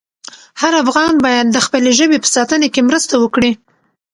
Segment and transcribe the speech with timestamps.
[0.61, 3.51] هر افغان باید د خپلې ژبې په ساتنه کې مرسته وکړي.